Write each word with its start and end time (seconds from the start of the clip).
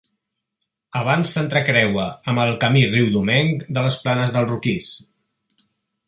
Abans 0.99 1.33
s'entrecreua 1.35 2.05
amb 2.33 2.43
el 2.45 2.53
camí 2.63 2.81
riudomenc 2.93 3.67
de 3.77 3.83
les 3.89 3.99
Planes 4.07 4.33
del 4.39 4.49
Roquís. 4.53 4.89